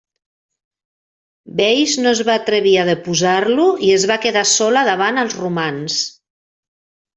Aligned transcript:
Veïs 1.59 1.93
no 2.05 2.13
es 2.17 2.21
va 2.29 2.37
atrevir 2.41 2.73
a 2.81 2.87
deposar-lo 2.89 3.69
i 3.89 3.93
es 3.99 4.09
va 4.13 4.19
quedar 4.25 4.45
sola 4.55 4.85
davant 4.91 5.25
els 5.27 5.39
romans. 5.45 6.03